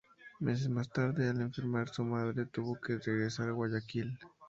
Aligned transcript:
Meses 0.39 0.67
más 0.67 0.89
tarde, 0.89 1.29
al 1.29 1.41
enfermar 1.41 1.87
su 1.89 2.03
madre, 2.03 2.47
tuvo 2.47 2.73
que 2.81 2.97
regresar 2.97 3.49
a 3.49 3.51
Guayaquil. 3.51 4.17